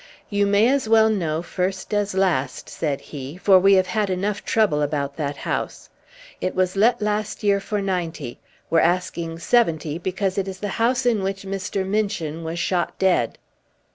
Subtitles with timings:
[0.31, 4.43] "You may as well know first as last," said he, "for we have had enough
[4.43, 5.91] trouble about that house.
[6.41, 8.39] It was let last year for ninety;
[8.71, 11.85] we're asking seventy because it is the house in which Mr.
[11.85, 13.37] Minchin was shot dead.